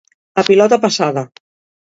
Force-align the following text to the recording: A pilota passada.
A 0.41 0.43
pilota 0.47 0.81
passada. 0.85 1.23